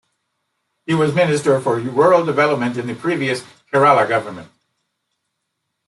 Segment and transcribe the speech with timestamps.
[0.87, 4.49] He was Minister for Rural Development in the previous Kerala Government.